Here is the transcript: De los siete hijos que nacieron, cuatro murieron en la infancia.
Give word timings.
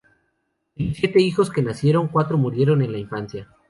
De 0.75 0.83
los 0.85 0.97
siete 0.97 1.21
hijos 1.21 1.51
que 1.51 1.61
nacieron, 1.61 2.07
cuatro 2.07 2.35
murieron 2.35 2.81
en 2.81 2.91
la 2.91 2.97
infancia. 2.97 3.47